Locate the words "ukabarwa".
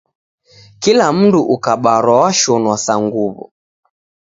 1.55-2.13